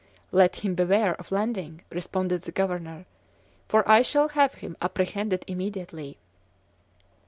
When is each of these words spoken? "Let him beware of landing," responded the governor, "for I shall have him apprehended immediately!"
"Let 0.31 0.61
him 0.61 0.73
beware 0.73 1.13
of 1.13 1.31
landing," 1.31 1.83
responded 1.91 2.41
the 2.41 2.51
governor, 2.51 3.05
"for 3.67 3.87
I 3.87 4.01
shall 4.01 4.29
have 4.29 4.55
him 4.55 4.75
apprehended 4.81 5.43
immediately!" 5.45 6.17